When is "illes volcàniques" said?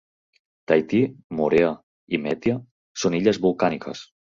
3.23-4.09